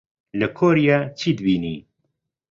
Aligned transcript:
لە 0.39 0.47
کۆریا 0.57 0.99
چیت 1.19 1.37
بینی؟ 1.45 1.75